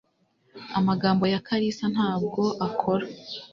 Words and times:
Amagambo 0.79 1.23
ya 1.33 1.39
Kalisa 1.47 1.85
ntabwo 1.93 2.43
akora 2.67 3.05